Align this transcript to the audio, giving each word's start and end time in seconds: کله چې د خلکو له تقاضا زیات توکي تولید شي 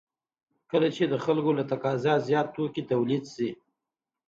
کله 0.71 0.87
چې 0.95 1.03
د 1.11 1.15
خلکو 1.25 1.51
له 1.57 1.63
تقاضا 1.71 2.13
زیات 2.27 2.47
توکي 2.55 2.83
تولید 2.91 3.23
شي 3.33 3.49